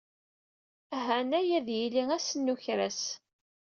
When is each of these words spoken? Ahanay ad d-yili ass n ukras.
Ahanay 0.97 1.49
ad 1.57 1.63
d-yili 1.65 2.03
ass 2.17 2.29
n 2.37 2.51
ukras. 2.53 3.01